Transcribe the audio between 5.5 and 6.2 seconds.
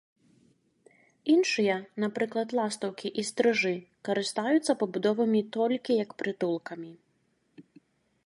толькі як